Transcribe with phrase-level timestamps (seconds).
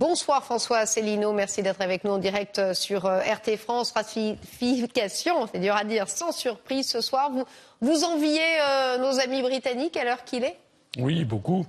[0.00, 3.92] Bonsoir François Asselineau, merci d'être avec nous en direct sur RT France.
[3.92, 7.30] Ratification, c'est dur à dire, sans surprise ce soir.
[7.30, 7.44] Vous,
[7.82, 8.40] vous enviez
[8.98, 10.56] nos amis britanniques à l'heure qu'il est?
[10.98, 11.66] Oui, beaucoup.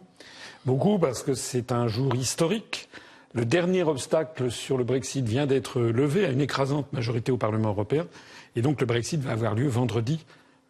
[0.66, 2.88] Beaucoup parce que c'est un jour historique.
[3.34, 7.72] Le dernier obstacle sur le Brexit vient d'être levé à une écrasante majorité au Parlement
[7.72, 8.08] européen.
[8.56, 10.26] Et donc le Brexit va avoir lieu vendredi,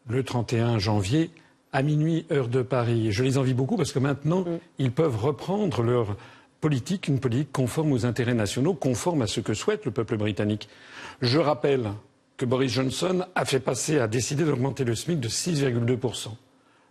[0.07, 1.29] le 31 janvier,
[1.73, 3.11] à minuit, heure de Paris.
[3.11, 4.59] je les envie beaucoup parce que maintenant, mm.
[4.79, 6.17] ils peuvent reprendre leur
[6.61, 10.69] politique, une politique conforme aux intérêts nationaux, conforme à ce que souhaite le peuple britannique.
[11.21, 11.91] Je rappelle
[12.37, 16.29] que Boris Johnson a fait passer, a décidé d'augmenter le SMIC de 6,2%.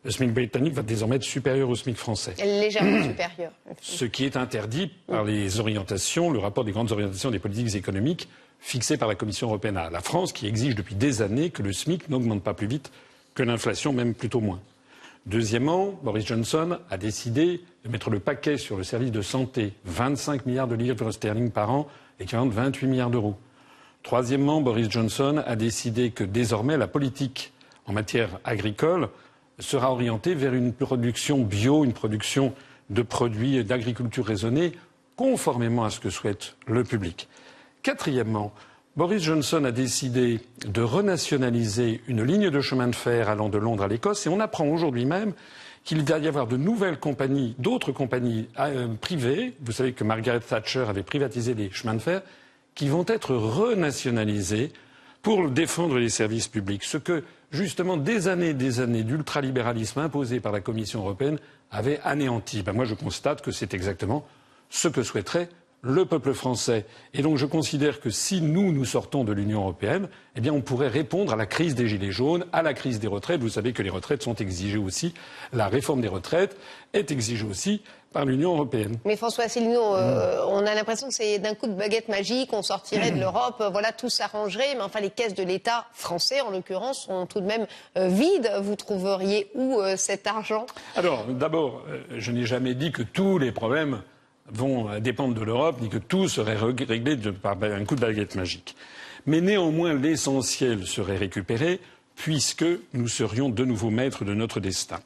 [0.03, 2.35] Le SMIC britannique va désormais être supérieur au SMIC français.
[2.39, 3.53] Légèrement supérieur.
[3.81, 8.29] Ce qui est interdit par les orientations, le rapport des grandes orientations des politiques économiques
[8.61, 11.73] fixées par la Commission européenne à la France, qui exige depuis des années que le
[11.73, 12.91] SMIC n'augmente pas plus vite
[13.35, 14.61] que l'inflation, même plutôt moins.
[15.27, 20.47] Deuxièmement, Boris Johnson a décidé de mettre le paquet sur le service de santé, 25
[20.47, 21.87] milliards de livres sterling par an,
[22.19, 23.37] équivalent de 28 milliards d'euros.
[24.03, 27.53] Troisièmement, Boris Johnson a décidé que désormais la politique
[27.87, 29.09] en matière agricole
[29.59, 32.55] sera orientée vers une production bio, une production
[32.89, 34.73] de produits d'agriculture raisonnée,
[35.17, 37.29] conformément à ce que souhaite le public.
[37.83, 38.53] Quatrièmement,
[38.97, 43.85] Boris Johnson a décidé de renationaliser une ligne de chemin de fer allant de Londres
[43.85, 45.33] à l'Écosse et on apprend aujourd'hui même
[45.85, 49.55] qu'il va y avoir de nouvelles compagnies, d'autres compagnies euh, privées.
[49.63, 52.23] Vous savez que Margaret Thatcher avait privatisé les chemins de fer
[52.75, 54.73] qui vont être renationalisées
[55.23, 56.83] pour défendre les services publics.
[56.83, 61.39] Ce que justement des années et des années d'ultralibéralisme imposé par la Commission européenne
[61.71, 62.63] avait anéanti.
[62.63, 64.27] Ben moi, je constate que c'est exactement
[64.69, 65.49] ce que souhaiterait
[65.83, 66.87] le peuple français.
[67.15, 70.61] Et donc je considère que si nous, nous sortons de l'Union européenne, eh bien on
[70.61, 73.41] pourrait répondre à la crise des gilets jaunes, à la crise des retraites.
[73.41, 75.15] Vous savez que les retraites sont exigées aussi.
[75.53, 76.57] La réforme des retraites
[76.93, 77.83] est exigée aussi
[78.13, 78.97] par l'Union européenne.
[79.05, 82.63] Mais François Asselineau, euh, on a l'impression que c'est d'un coup de baguette magique, on
[82.63, 84.75] sortirait de l'Europe, euh, voilà, tout s'arrangerait.
[84.75, 87.67] Mais enfin, les caisses de l'État français, en l'occurrence, sont tout de même
[87.97, 88.51] euh, vides.
[88.63, 90.67] Vous trouveriez où cet argent?
[90.97, 91.85] Alors, d'abord,
[92.17, 94.03] je n'ai jamais dit que tous les problèmes
[94.53, 98.77] vont dépendre de l'Europe, ni que tout serait réglé par un coup de baguette magique.
[99.27, 101.81] Mais néanmoins, l'essentiel serait récupéré
[102.21, 105.01] puisque nous serions de nouveau maîtres de notre destin.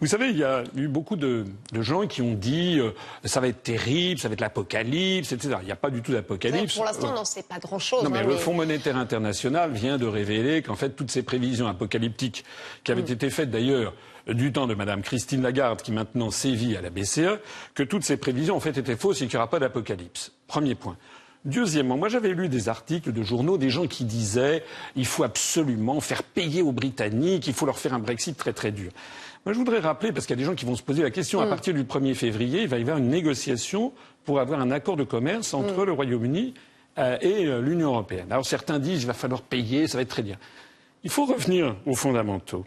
[0.00, 2.92] Vous savez, il y a eu beaucoup de, gens qui ont dit euh,
[3.24, 5.56] ça va être terrible, ça va être l'apocalypse, etc.
[5.62, 6.76] Il n'y a pas du tout d'apocalypse.
[6.76, 8.04] Pour l'instant, on n'en sait pas grand-chose.
[8.04, 11.66] Non, mais, hein, le Fonds monétaire international vient de révéler qu'en fait, toutes ces prévisions
[11.66, 12.44] apocalyptiques
[12.84, 13.14] qui avaient mm.
[13.14, 13.92] été faites d'ailleurs
[14.28, 17.40] du temps de Mme Christine Lagarde, qui maintenant sévit à la BCE,
[17.74, 20.30] que toutes ces prévisions en fait étaient fausses et qu'il n'y aura pas d'apocalypse.
[20.46, 20.96] Premier point.
[21.46, 24.62] Deuxièmement, moi j'avais lu des articles de journaux, des gens qui disaient
[24.94, 28.72] il faut absolument faire payer aux Britanniques, il faut leur faire un Brexit très très
[28.72, 28.92] dur.
[29.46, 31.10] Moi je voudrais rappeler, parce qu'il y a des gens qui vont se poser la
[31.10, 31.48] question, à mm.
[31.48, 33.92] partir du 1er février, il va y avoir une négociation
[34.26, 35.86] pour avoir un accord de commerce entre mm.
[35.86, 36.54] le Royaume-Uni
[36.98, 38.26] euh, et euh, l'Union européenne.
[38.30, 40.36] Alors certains disent il va falloir payer, ça va être très bien.
[41.04, 42.66] Il faut revenir aux fondamentaux.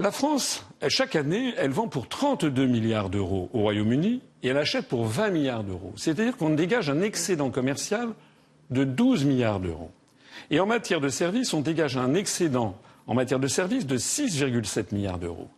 [0.00, 4.86] La France, chaque année, elle vend pour 32 milliards d'euros au Royaume-Uni et elle achète
[4.86, 5.92] pour 20 milliards d'euros.
[5.96, 8.10] C'est-à-dire qu'on dégage un excédent commercial
[8.70, 9.90] de 12 milliards d'euros.
[10.52, 12.78] Et en matière de services, on dégage un excédent
[13.08, 15.48] en matière de services de 6,7 milliards d'euros.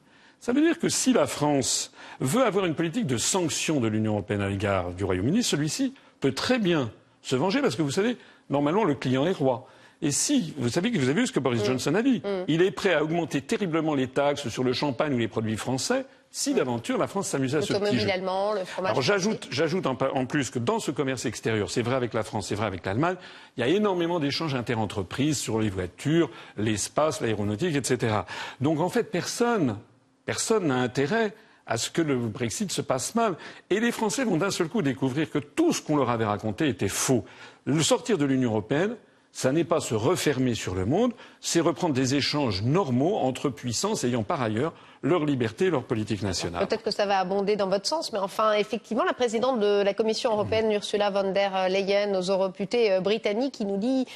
[0.41, 4.13] Ça veut dire que si la France veut avoir une politique de sanction de l'Union
[4.13, 6.91] européenne à l'égard du Royaume-Uni, celui-ci peut très bien
[7.21, 8.17] se venger parce que vous savez,
[8.49, 9.69] normalement, le client est roi.
[10.03, 11.67] Et si, vous savez que vous avez vu ce que Boris mm.
[11.67, 12.45] Johnson a dit, mm.
[12.49, 16.07] il est prêt à augmenter terriblement les taxes sur le champagne ou les produits français
[16.33, 18.09] si d'aventure la France s'amusait à ce petit jeu.
[18.09, 21.97] Allemand, le fromage Alors j'ajoute, j'ajoute en, plus que dans ce commerce extérieur, c'est vrai
[21.97, 23.17] avec la France, c'est vrai avec l'Allemagne,
[23.57, 28.19] il y a énormément d'échanges interentreprises sur les voitures, l'espace, l'aéronautique, etc.
[28.61, 29.77] Donc en fait, personne,
[30.25, 31.35] personne n'a intérêt
[31.67, 33.37] à ce que le Brexit se passe mal.
[33.69, 36.69] Et les Français vont d'un seul coup découvrir que tout ce qu'on leur avait raconté
[36.69, 37.25] était faux.
[37.65, 38.97] Le sortir de l'Union européenne,
[39.33, 44.05] ça n'est pas se refermer sur le monde, c'est reprendre des échanges normaux entre puissances
[44.05, 46.67] ayant par ailleurs leur liberté et leur politique nationale.
[46.67, 49.95] Peut-être que ça va abonder dans votre sens, mais enfin, effectivement, la présidente de la
[49.95, 54.07] Commission européenne, Ursula von der Leyen, aux europutés euh, britanniques, qui nous dit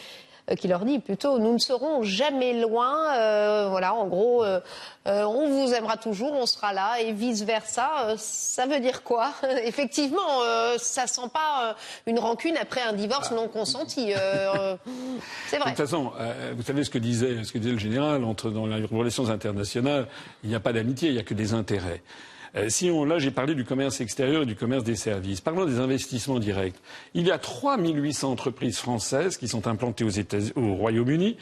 [0.58, 3.14] qui leur dit plutôt nous ne serons jamais loin.
[3.16, 4.60] Euh, voilà, en gros, euh,
[5.06, 8.14] on vous aimera toujours, on sera là et vice versa.
[8.16, 9.32] ça veut dire quoi?
[9.64, 10.40] Effectivement,
[10.78, 11.76] ça sent pas
[12.06, 14.12] une rancune après un divorce non consenti.
[15.48, 15.70] c'est vrai.
[15.72, 16.12] De toute façon,
[16.56, 20.06] vous savez ce que disait ce que disait le général entre dans les relations internationales,
[20.42, 22.02] il n'y a pas d'amitié, il n'y a que des intérêts.
[22.56, 25.40] Euh, là, j'ai parlé du commerce extérieur et du commerce des services.
[25.40, 26.76] Parlons des investissements directs.
[27.14, 31.36] Il y a 3 800 entreprises françaises qui sont implantées aux États, au Royaume-Uni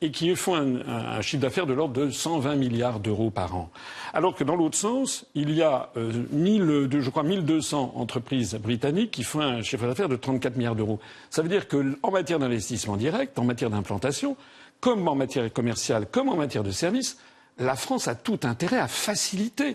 [0.00, 3.70] et qui font un, chiffre d'affaires de l'ordre de 120 milliards d'euros par an.
[4.12, 9.24] Alors que dans l'autre sens, il y a euh, je crois 1200 entreprises britanniques qui
[9.24, 11.00] font un chiffre d'affaires de 34 milliards d'euros.
[11.30, 14.36] Ça veut dire qu'en matière d'investissement direct, en matière d'implantation,
[14.80, 17.18] comme en matière commerciale, comme en matière de services,
[17.58, 19.74] la France a tout intérêt à faciliter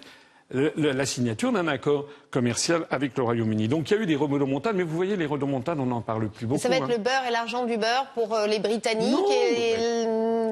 [0.53, 3.67] la signature d'un accord commercial avec le Royaume-Uni.
[3.67, 6.29] Donc il y a eu des remontables, mais vous voyez, les remontables, on n'en parle
[6.29, 6.61] plus beaucoup.
[6.61, 6.88] Ça va être hein.
[6.89, 10.05] le beurre et l'argent du beurre pour euh, les Britanniques et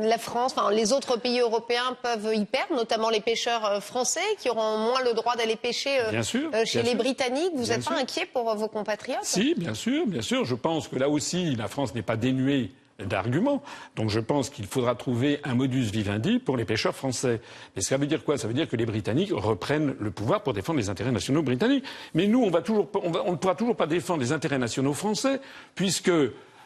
[0.03, 4.19] la France, enfin les autres pays européens peuvent y perdre, notamment les pêcheurs euh, français
[4.39, 7.51] qui auront moins le droit d'aller pêcher euh, chez les Britanniques.
[7.55, 9.19] Vous n'êtes pas inquiet pour vos compatriotes?
[9.23, 10.45] Si, bien sûr, bien sûr.
[10.45, 12.71] Je pense que là aussi, la France n'est pas dénuée
[13.05, 13.61] d'arguments.
[13.95, 17.41] Donc je pense qu'il faudra trouver un modus vivendi pour les pêcheurs français.
[17.75, 18.37] Mais ça veut dire quoi?
[18.37, 21.83] Ça veut dire que les Britanniques reprennent le pouvoir pour défendre les intérêts nationaux britanniques.
[22.13, 25.39] Mais nous, on, va toujours, on ne pourra toujours pas défendre les intérêts nationaux français,
[25.75, 26.11] puisque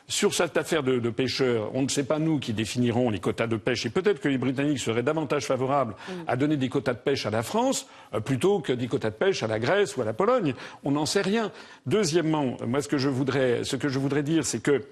[0.07, 3.57] sur cette affaire de, pêcheurs, on ne sait pas nous qui définirons les quotas de
[3.57, 6.13] pêche et peut-être que les Britanniques seraient davantage favorables mm.
[6.27, 9.15] à donner des quotas de pêche à la France euh, plutôt que des quotas de
[9.15, 10.53] pêche à la Grèce ou à la Pologne.
[10.83, 11.51] On n'en sait rien.
[11.87, 14.83] Deuxièmement, moi ce que je voudrais, ce que je voudrais dire, c'est que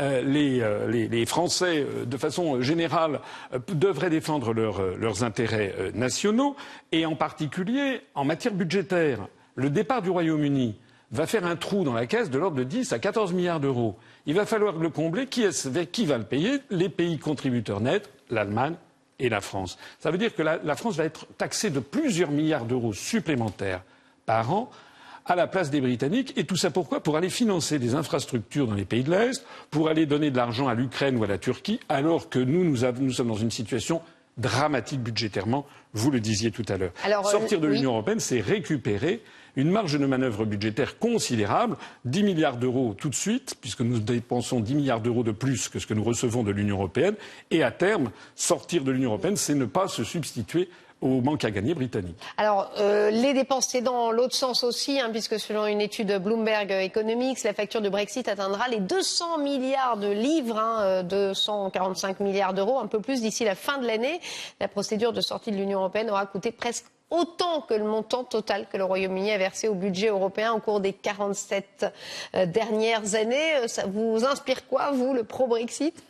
[0.00, 3.20] euh, euh, les, Français, de façon générale,
[3.68, 6.56] devraient défendre leurs intérêts nationaux
[6.92, 9.26] et en particulier en matière budgétaire.
[9.56, 10.76] Le départ du Royaume-Uni
[11.12, 13.96] va faire un trou dans la caisse de l'ordre de 10 à 14 milliards d'euros.
[14.26, 15.26] Il va falloir le combler.
[15.26, 15.44] Qui,
[15.92, 16.60] qui va le payer?
[16.70, 18.74] Les pays contributeurs nets, l'Allemagne
[19.18, 19.78] et la France.
[19.98, 23.82] Ça veut dire que la, France va être taxée de plusieurs milliards d'euros supplémentaires
[24.26, 24.70] par an
[25.26, 26.32] à la place des Britanniques.
[26.36, 27.02] Et tout ça pourquoi?
[27.02, 30.68] Pour aller financer des infrastructures dans les pays de l'Est, pour aller donner de l'argent
[30.68, 32.76] à l'Ukraine ou à la Turquie, alors que nous, nous,
[33.12, 34.00] sommes dans une situation
[34.38, 36.92] dramatique budgétairement, vous le disiez tout à l'heure.
[37.24, 39.22] Sortir de euh, l'Union européenne, c'est récupérer
[39.56, 44.60] une marge de manœuvre budgétaire considérable, 10 milliards d'euros tout de suite, puisque nous dépensons
[44.60, 47.14] 10 milliards d'euros de plus que ce que nous recevons de l'Union européenne,
[47.50, 50.68] et à terme, sortir de l'Union européenne, c'est ne pas se substituer
[51.00, 52.16] au manque à gagner britannique.
[52.36, 56.70] Alors, euh, les dépenses, c'est dans l'autre sens aussi, hein, puisque selon une étude Bloomberg
[56.70, 62.54] Economics, la facture de Brexit atteindra les 200 milliards de livres, hein, 245 euh, milliards
[62.54, 64.20] d'euros, un peu plus d'ici la fin de l'année.
[64.60, 68.66] La procédure de sortie de l'Union européenne aura coûté presque autant que le montant total
[68.70, 71.86] que le Royaume-Uni a versé au budget européen au cours des 47
[72.34, 73.56] euh, dernières années.
[73.56, 76.02] Euh, ça vous inspire quoi, vous, le pro-Brexit?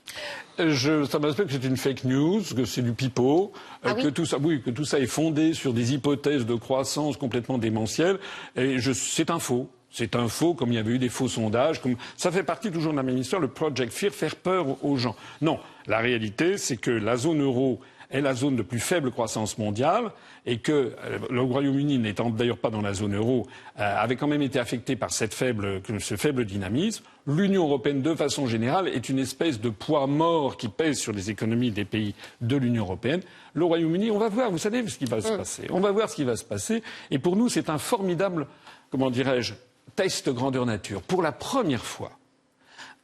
[0.58, 3.52] Je, ça m'inspire que c'est une fake news, que c'est du pipeau,
[3.86, 6.54] euh, ah que tout ça, oui, que tout ça est fondé sur des hypothèses de
[6.54, 8.18] croissance complètement démentielles.
[8.56, 9.70] Et c'est un faux.
[9.92, 11.80] C'est un faux, comme il y avait eu des faux sondages.
[11.80, 11.96] Comme...
[12.16, 15.16] Ça fait partie toujours de la même histoire, le Project Fear, faire peur aux gens.
[15.40, 17.80] Non, la réalité, c'est que la zone euro
[18.10, 20.10] est la zone de plus faible croissance mondiale
[20.46, 23.46] et que euh, le Royaume-Uni, n'étant d'ailleurs pas dans la zone euro,
[23.78, 27.04] euh, avait quand même été affecté par cette faible, ce faible dynamisme.
[27.26, 31.30] L'Union européenne, de façon générale, est une espèce de poids mort qui pèse sur les
[31.30, 33.20] économies des pays de l'Union européenne.
[33.54, 35.36] Le Royaume-Uni, on va voir, vous savez ce qui va se mm.
[35.36, 35.66] passer.
[35.70, 36.82] On va voir ce qui va se passer.
[37.10, 38.46] Et pour nous, c'est un formidable,
[38.90, 39.54] comment dirais-je,
[39.94, 41.02] test grandeur nature.
[41.02, 42.12] Pour la première fois,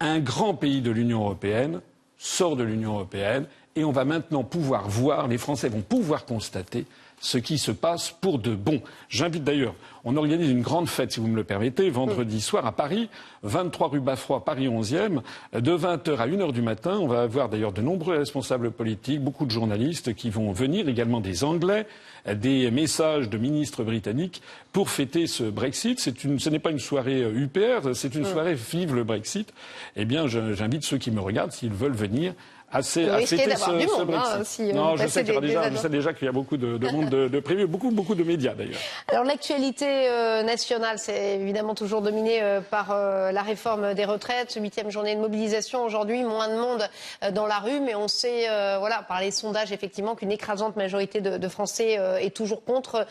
[0.01, 1.81] un grand pays de l'Union européenne
[2.19, 6.87] sort de l'Union européenne et on va maintenant pouvoir voir, les Français vont pouvoir constater
[7.21, 8.83] ce qui se passe pour de bon.
[9.09, 9.75] J'invite d'ailleurs,
[10.05, 13.09] on organise une grande fête, si vous me le permettez, vendredi soir à Paris,
[13.43, 15.21] 23 rue Baffroy, Paris 11e,
[15.55, 16.99] de 20h à 1h du matin.
[17.01, 21.21] On va avoir d'ailleurs de nombreux responsables politiques, beaucoup de journalistes qui vont venir, également
[21.21, 21.87] des Anglais,
[22.31, 25.99] des messages de ministres britanniques pour fêter ce Brexit.
[26.01, 29.53] ce n'est pas une soirée UPR, c'est une soirée Vive le Brexit.
[29.97, 32.35] Eh bien, j'invite ceux qui me regardent, s'ils veulent venir,
[32.73, 34.61] assez, à fêter ce, ce Brexit.
[34.61, 37.09] Hein, non, je sais, déjà, je sais, déjà, qu'il y a beaucoup de, de monde
[37.09, 38.81] de, de, prévu, beaucoup, beaucoup de médias d'ailleurs.
[39.09, 44.57] Alors l'actualité euh, nationale, c'est évidemment toujours dominé euh, par euh, la réforme des retraites,
[44.61, 46.89] huitième journée de mobilisation aujourd'hui, moins de monde
[47.33, 48.47] dans la rue, mais on sait,
[48.79, 53.07] voilà, par les sondages effectivement, qu'une écrasante majorité de, de Français est toujours contre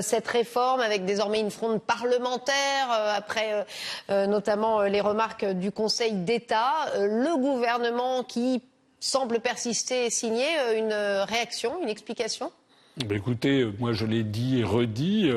[0.00, 3.66] cette réforme, avec désormais une fronde parlementaire après
[4.08, 8.62] notamment les remarques du Conseil d'État, le gouvernement qui
[9.00, 12.52] semble persister et signer euh, une euh, réaction, une explication?
[12.96, 15.30] Ben, Écoutez, euh, moi je l'ai dit et redit,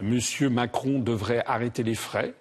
[0.00, 2.34] Monsieur Macron devrait arrêter les frais.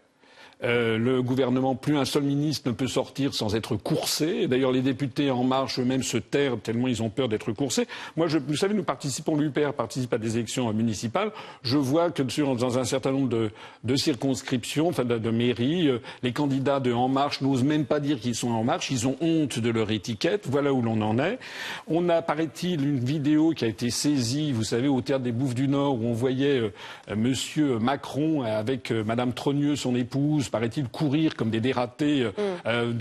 [0.63, 4.47] Euh, le gouvernement, plus un seul ministre ne peut sortir sans être coursé.
[4.47, 7.87] D'ailleurs, les députés En Marche eux-mêmes se tairent tellement ils ont peur d'être coursés.
[8.15, 11.31] Moi, je, vous savez, nous participons, l'UPR participe à des élections municipales.
[11.63, 12.23] Je vois que
[12.55, 13.51] dans un certain nombre de,
[13.83, 18.19] de circonscriptions, enfin de, mairies, euh, les candidats de En Marche n'osent même pas dire
[18.19, 18.89] qu'ils sont En Marche.
[18.91, 20.47] Ils ont honte de leur étiquette.
[20.47, 21.39] Voilà où l'on en est.
[21.87, 25.55] On a, paraît-il, une vidéo qui a été saisie, vous savez, au théâtre des Bouffes
[25.55, 31.35] du Nord, où on voyait euh, Monsieur Macron avec Madame Trogneux, son épouse, paraît-il, courir
[31.35, 32.67] comme des dératés euh, mm.
[32.67, 32.93] euh,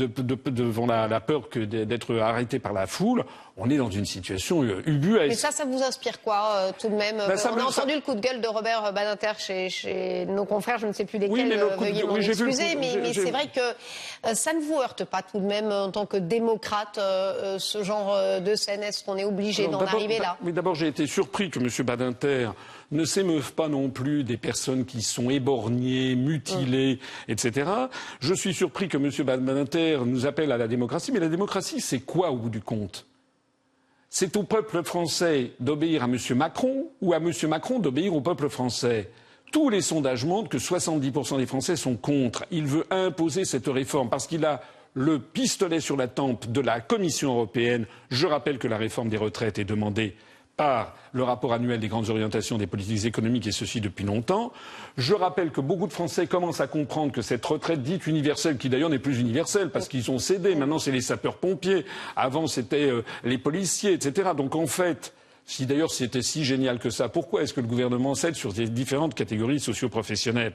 [0.47, 3.25] devant la, peur d'être arrêtés par la foule?
[3.57, 5.29] On est dans une situation euh, ubuesque.
[5.29, 7.83] Mais ça, ça vous inspire quoi, euh, tout de même Ben, ça On a ça-
[7.83, 11.05] entendu le coup de gueule de Robert Badinter chez, chez nos confrères, je ne sais
[11.05, 13.49] plus lesquels, Oui, mais le euh, coup de veuillez oui, excuser, mais, mais c'est vrai
[13.55, 17.57] que euh, ça ne vous heurte pas tout de même, en tant que démocrate, euh,
[17.57, 18.83] euh, ce genre euh, de scène?
[18.83, 20.37] Est-ce qu'on est obligé d'en arriver là?
[20.43, 21.69] Oui, d'abord, j'ai été surpris que M.
[21.85, 22.51] Badinter
[22.91, 27.71] ne s'émeuve pas non plus des personnes qui sont éborgnées, mutilées, etc.
[28.21, 29.11] Je suis surpris que M.
[29.27, 33.07] Badinter nous appelle à la démocratie, mais la démocratie, c'est quoi au bout du compte?
[34.15, 36.19] C'est au peuple français d'obéir à M.
[36.37, 37.33] Macron ou à M.
[37.49, 39.11] Macron d'obéir au peuple français
[39.53, 42.45] tous les sondages montrent que 70% des Français sont contre.
[42.51, 44.63] Il veut imposer cette réforme parce qu'il a
[44.95, 47.87] le pistolet sur la tempe de la Commission européenne.
[48.11, 50.17] Je rappelle que la réforme des retraites est demandée
[50.63, 54.53] par le rapport annuel des grandes orientations des politiques économiques et ceci depuis longtemps.
[54.97, 58.69] Je rappelle que beaucoup de Français commencent à comprendre que cette retraite dite universelle, qui
[58.69, 63.03] d'ailleurs n'est plus universelle parce qu'ils ont cédé, maintenant c'est les sapeurs-pompiers, avant c'était euh,
[63.25, 64.31] les policiers, etc.
[64.37, 65.13] Donc en fait,
[65.47, 68.69] si d'ailleurs c'était si génial que ça, pourquoi est-ce que le gouvernement cède sur ces
[68.69, 70.53] différentes catégories socio-professionnelles?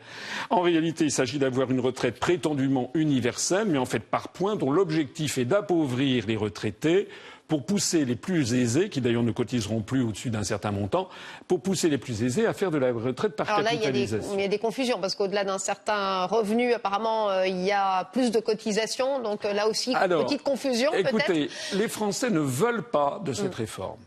[0.49, 4.71] En réalité, il s'agit d'avoir une retraite prétendument universelle, mais en fait par points, dont
[4.71, 7.09] l'objectif est d'appauvrir les retraités
[7.47, 11.07] pour pousser les plus aisés, qui d'ailleurs ne cotiseront plus au-dessus d'un certain montant,
[11.47, 13.85] pour pousser les plus aisés à faire de la retraite par Alors là, il y,
[13.85, 14.33] a des, capitalisation.
[14.33, 18.03] il y a des confusions, parce qu'au-delà d'un certain revenu, apparemment, euh, il y a
[18.05, 19.21] plus de cotisations.
[19.21, 20.93] Donc euh, là aussi, Alors, petite confusion.
[20.93, 23.99] Écoutez, les Français ne veulent pas de cette réforme.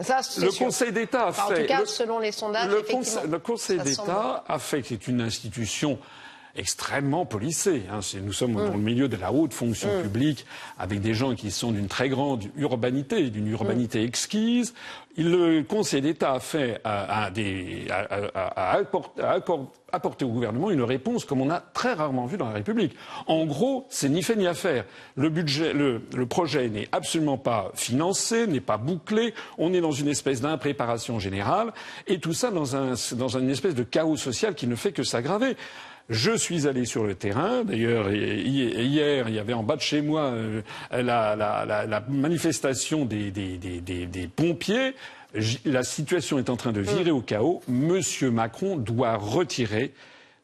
[0.00, 0.66] Ça, c'est Le sûr.
[0.66, 1.54] Conseil d'État a Enfin, fait.
[1.54, 2.82] en tout cas, le- selon les sondages, le,
[3.30, 5.98] le Conseil d'État a fait c'est une institution
[6.56, 7.82] extrêmement policée.
[7.90, 8.00] hein.
[8.22, 10.44] Nous sommes dans le milieu de la haute fonction publique,
[10.78, 14.74] avec des gens qui sont d'une très grande urbanité, d'une urbanité exquise.
[15.16, 18.78] Le Conseil d'État a fait à, à des, à,
[19.92, 22.96] apporter au gouvernement une réponse comme on a très rarement vu dans la République.
[23.26, 24.84] En gros, c'est ni fait ni à faire.
[25.16, 29.34] Le budget, le, le projet n'est absolument pas financé, n'est pas bouclé.
[29.58, 31.72] On est dans une espèce d'impréparation générale,
[32.06, 35.02] et tout ça dans, un, dans une espèce de chaos social qui ne fait que
[35.02, 35.56] s'aggraver.
[36.08, 37.64] Je suis allé sur le terrain.
[37.64, 41.86] D'ailleurs, hi- hier, il y avait en bas de chez moi euh, la, la- la-
[41.86, 44.94] la manifestation des, des- des- des- des pompiers.
[45.64, 47.62] La situation est en train de virer au chaos.
[47.68, 49.94] Monsieur Macron doit retirer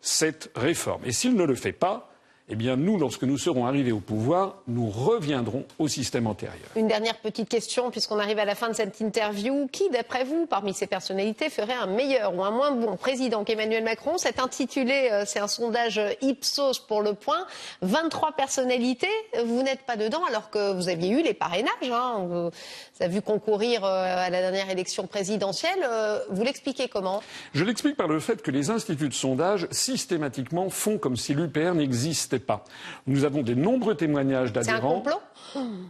[0.00, 1.02] cette réforme.
[1.04, 2.10] Et s'il ne le fait pas,
[2.50, 6.68] eh bien, nous, lorsque nous serons arrivés au pouvoir, nous reviendrons au système antérieur.
[6.76, 9.68] Une dernière petite question, puisqu'on arrive à la fin de cette interview.
[9.70, 13.84] Qui, d'après vous, parmi ces personnalités, ferait un meilleur ou un moins bon président qu'Emmanuel
[13.84, 14.16] Macron?
[14.16, 17.46] C'est intitulé, euh, c'est un sondage Ipsos pour le point.
[17.82, 19.06] 23 personnalités,
[19.44, 21.68] vous n'êtes pas dedans alors que vous aviez eu les parrainages.
[21.82, 22.26] Hein.
[22.28, 22.50] Vous
[22.98, 25.78] vous avez vu concourir euh, à la dernière élection présidentielle.
[25.88, 27.22] Euh, Vous l'expliquez comment?
[27.54, 31.74] Je l'explique par le fait que les instituts de sondage systématiquement font comme si l'UPR
[31.74, 32.64] n'existait pas.
[33.06, 35.00] Nous avons des nombreux témoignages C'est un d'adhérents.
[35.00, 35.20] complot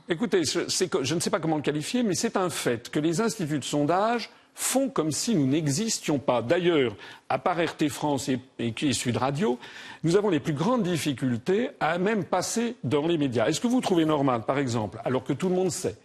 [0.08, 3.58] Écoutez, je, ne sais pas comment le qualifier, mais c'est un fait que les instituts
[3.58, 6.42] de sondage font comme si nous n'existions pas.
[6.42, 6.96] D'ailleurs,
[7.28, 9.58] à part RT France et, et, et Sud Radio,
[10.02, 13.46] nous avons les plus grandes difficultés à même passer dans les médias.
[13.46, 15.96] Est-ce que vous trouvez normal, par exemple, alors que tout le monde sait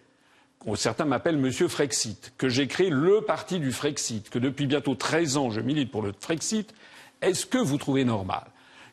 [0.65, 4.95] Oh, Certains m'appellent Monsieur Frexit, que j'ai créé le parti du Frexit, que depuis bientôt
[4.95, 6.73] 13 ans je milite pour le Frexit.
[7.21, 8.43] Est-ce que vous trouvez normal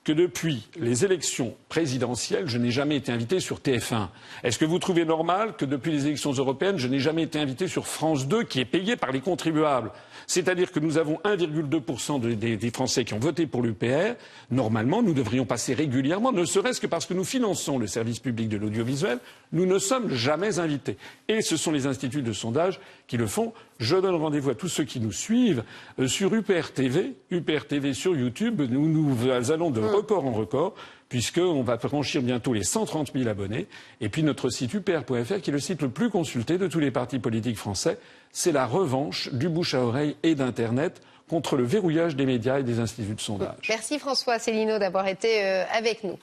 [0.02, 4.08] que depuis les élections présidentielles, je n'ai jamais été invité sur TF1
[4.42, 7.68] Est-ce que vous trouvez normal que depuis les élections européennes, je n'ai jamais été invité
[7.68, 9.90] sur France 2, qui est payé par les contribuables?
[10.26, 14.14] C'est-à-dire que nous avons 1,2% de- des, des Français qui ont voté pour l'UPR.
[14.50, 18.48] Normalement, nous devrions passer régulièrement, ne serait-ce que parce que nous finançons le service public
[18.48, 19.18] de l'audiovisuel,
[19.52, 20.96] nous ne sommes jamais invités.
[21.28, 23.52] Et ce sont les instituts de sondage qui le font.
[23.80, 25.64] Je donne rendez-vous à tous ceux qui nous suivent
[25.98, 28.60] euh, sur UPR TV, UPR TV sur YouTube.
[28.60, 30.74] Nous, nous allons de record en record,
[31.08, 33.68] puisqu'on va franchir bientôt les 130 000 abonnés.
[34.02, 36.90] Et puis notre site upr.fr, qui est le site le plus consulté de tous les
[36.90, 37.98] partis politiques français,
[38.32, 42.62] c'est la revanche du bouche à oreille et d'Internet contre le verrouillage des médias et
[42.62, 43.66] des instituts de sondage.
[43.70, 46.18] Merci François Célineau d'avoir été euh, avec nous.